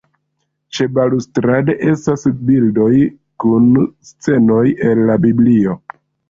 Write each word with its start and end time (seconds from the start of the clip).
Ĉebalustrade 0.77 1.75
estas 1.91 2.23
bildoj 2.47 2.89
kun 3.45 3.69
scenoj 4.09 4.65
el 4.89 5.05
la 5.13 5.21
Biblio. 5.29 5.77